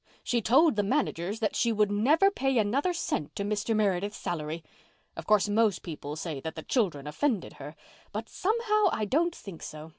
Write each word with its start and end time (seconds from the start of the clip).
She 0.23 0.41
told 0.41 0.75
the 0.77 0.81
managers 0.81 1.41
that 1.41 1.55
she 1.55 1.71
would 1.71 1.91
never 1.91 2.31
pay 2.31 2.57
another 2.57 2.91
cent 2.91 3.35
to 3.35 3.43
Mr. 3.45 3.75
Meredith's 3.75 4.17
salary. 4.17 4.63
Of 5.15 5.27
course, 5.27 5.47
most 5.47 5.83
people 5.83 6.15
say 6.15 6.39
that 6.39 6.55
the 6.55 6.63
children 6.63 7.05
offended 7.05 7.53
her, 7.61 7.75
but 8.11 8.27
somehow 8.27 8.85
I 8.91 9.05
don't 9.05 9.35
think 9.35 9.61
so. 9.61 9.89